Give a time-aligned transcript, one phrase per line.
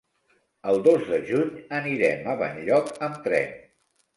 [0.71, 1.51] El dos de juny
[1.81, 3.57] anirem a Benlloc amb tren.